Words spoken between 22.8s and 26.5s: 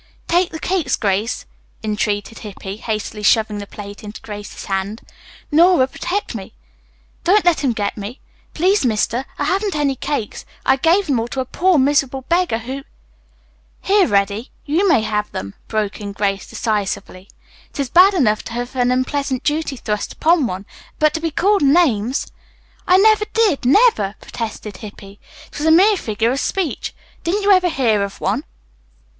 "I never did, never," protested Hippy. "It was a mere figure of